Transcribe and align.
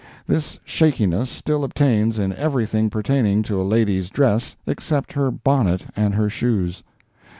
This 0.25 0.57
shakiness 0.65 1.29
still 1.29 1.63
obtains 1.63 2.17
in 2.17 2.33
everything 2.33 2.89
pertaining 2.89 3.43
to 3.43 3.61
a 3.61 3.61
lady's 3.61 4.09
dress 4.09 4.55
except 4.65 5.13
her 5.13 5.29
bonnet 5.29 5.85
and 5.95 6.15
her 6.15 6.27
shoes. 6.27 6.81